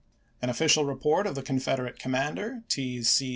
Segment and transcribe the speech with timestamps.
[0.41, 3.03] An official report of the Confederate commander, T.
[3.03, 3.29] C.